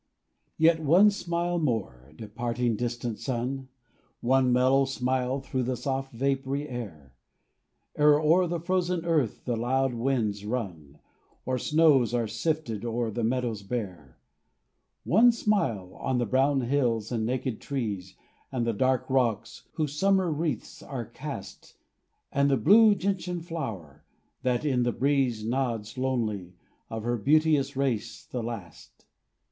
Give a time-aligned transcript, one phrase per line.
[0.57, 3.67] Yet one smile more, departing, distant sun,
[4.19, 7.13] One mellow smile through the soft vapory air,
[7.95, 10.97] Ere, o'er the frozen earth, the loud winds run,
[11.45, 14.17] Or snows are sifted o'er the meadow bare.
[15.03, 18.15] One smile on the brown hills and naked trees
[18.51, 21.77] And the dark rocks whose summer wreaths are cast,
[22.31, 24.03] And the blue Gentian flower,
[24.41, 26.55] that, in the breeze, Nods lonely,
[26.89, 29.05] of her beauteous race the last.